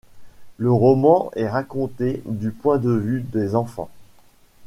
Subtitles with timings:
[0.57, 3.91] Le roman est raconté du point de vue des enfants.